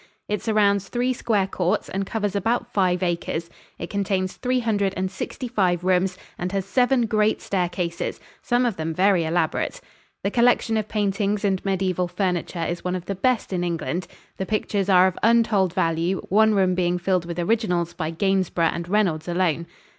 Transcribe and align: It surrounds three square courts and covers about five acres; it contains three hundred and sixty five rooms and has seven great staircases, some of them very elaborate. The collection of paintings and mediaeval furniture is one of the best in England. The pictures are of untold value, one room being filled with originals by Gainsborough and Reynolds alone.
It 0.27 0.41
surrounds 0.41 0.89
three 0.89 1.13
square 1.13 1.45
courts 1.45 1.87
and 1.87 2.07
covers 2.07 2.35
about 2.35 2.73
five 2.73 3.03
acres; 3.03 3.51
it 3.77 3.91
contains 3.91 4.33
three 4.35 4.59
hundred 4.61 4.95
and 4.97 5.11
sixty 5.11 5.47
five 5.47 5.83
rooms 5.83 6.17
and 6.39 6.51
has 6.53 6.65
seven 6.65 7.05
great 7.05 7.39
staircases, 7.39 8.19
some 8.41 8.65
of 8.65 8.77
them 8.77 8.95
very 8.95 9.25
elaborate. 9.25 9.79
The 10.23 10.31
collection 10.31 10.75
of 10.75 10.87
paintings 10.87 11.45
and 11.45 11.63
mediaeval 11.63 12.07
furniture 12.07 12.63
is 12.63 12.83
one 12.83 12.95
of 12.95 13.05
the 13.05 13.13
best 13.13 13.53
in 13.53 13.63
England. 13.63 14.07
The 14.37 14.47
pictures 14.47 14.89
are 14.89 15.05
of 15.05 15.19
untold 15.21 15.71
value, 15.71 16.19
one 16.29 16.55
room 16.55 16.73
being 16.73 16.97
filled 16.97 17.25
with 17.25 17.37
originals 17.37 17.93
by 17.93 18.09
Gainsborough 18.09 18.71
and 18.73 18.89
Reynolds 18.89 19.27
alone. 19.27 19.67